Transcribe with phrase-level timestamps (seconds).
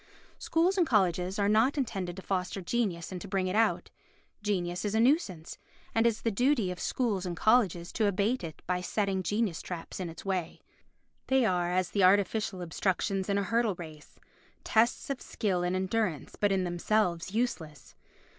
[0.39, 3.91] Schools and colleges are not intended to foster genius and to bring it out.
[4.41, 5.59] Genius is a nuisance,
[5.93, 9.61] and it is the duty of schools and colleges to abate it by setting genius
[9.61, 10.59] traps in its way.
[11.27, 16.51] They are as the artificial obstructions in a hurdle race—tests of skill and endurance, but
[16.51, 17.93] in themselves useless.